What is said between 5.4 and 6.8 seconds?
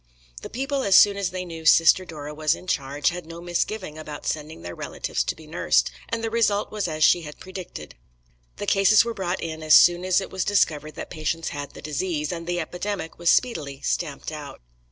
nursed, and the result